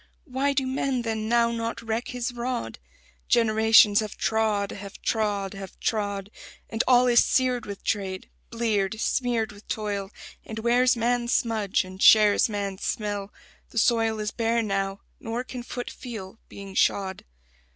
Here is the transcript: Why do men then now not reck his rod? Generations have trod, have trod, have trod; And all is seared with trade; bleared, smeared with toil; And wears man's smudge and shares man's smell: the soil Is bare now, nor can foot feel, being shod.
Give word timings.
Why 0.25 0.53
do 0.53 0.65
men 0.65 1.03
then 1.03 1.29
now 1.29 1.51
not 1.51 1.79
reck 1.83 2.07
his 2.07 2.33
rod? 2.33 2.79
Generations 3.27 3.99
have 3.99 4.17
trod, 4.17 4.71
have 4.71 4.99
trod, 5.03 5.53
have 5.53 5.79
trod; 5.79 6.31
And 6.71 6.83
all 6.87 7.05
is 7.05 7.23
seared 7.23 7.67
with 7.67 7.83
trade; 7.83 8.27
bleared, 8.49 8.99
smeared 8.99 9.51
with 9.51 9.67
toil; 9.67 10.09
And 10.43 10.57
wears 10.57 10.97
man's 10.97 11.33
smudge 11.33 11.83
and 11.83 12.01
shares 12.01 12.49
man's 12.49 12.81
smell: 12.83 13.31
the 13.69 13.77
soil 13.77 14.19
Is 14.19 14.31
bare 14.31 14.63
now, 14.63 15.01
nor 15.19 15.43
can 15.43 15.61
foot 15.61 15.91
feel, 15.91 16.39
being 16.49 16.73
shod. 16.73 17.23